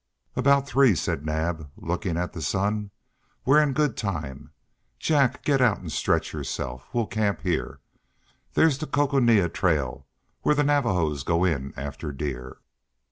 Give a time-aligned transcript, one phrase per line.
[0.35, 2.89] "About three," said Naab, looking at the sun.
[3.45, 4.51] "We're in good time.
[4.97, 6.87] Jack, get out and stretch yourself.
[6.91, 7.81] We camp here.
[8.55, 10.07] There's the Coconina Trail
[10.41, 12.57] where the Navajos go in after deer."